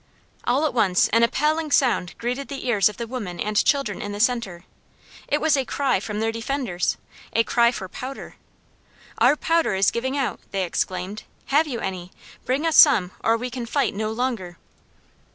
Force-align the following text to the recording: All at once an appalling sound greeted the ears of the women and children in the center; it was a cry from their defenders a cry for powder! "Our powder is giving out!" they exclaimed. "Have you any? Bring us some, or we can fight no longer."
All 0.45 0.65
at 0.65 0.73
once 0.73 1.09
an 1.09 1.21
appalling 1.21 1.69
sound 1.69 2.17
greeted 2.17 2.47
the 2.47 2.65
ears 2.67 2.89
of 2.89 2.97
the 2.97 3.05
women 3.05 3.39
and 3.39 3.63
children 3.63 4.01
in 4.01 4.13
the 4.13 4.19
center; 4.19 4.65
it 5.27 5.39
was 5.39 5.55
a 5.55 5.63
cry 5.63 5.99
from 5.99 6.19
their 6.19 6.31
defenders 6.31 6.97
a 7.33 7.43
cry 7.43 7.71
for 7.71 7.87
powder! 7.87 8.33
"Our 9.19 9.35
powder 9.35 9.75
is 9.75 9.91
giving 9.91 10.17
out!" 10.17 10.39
they 10.49 10.63
exclaimed. 10.63 11.21
"Have 11.53 11.67
you 11.67 11.81
any? 11.81 12.11
Bring 12.45 12.65
us 12.65 12.77
some, 12.77 13.11
or 13.23 13.37
we 13.37 13.51
can 13.51 13.67
fight 13.67 13.93
no 13.93 14.11
longer." 14.11 14.57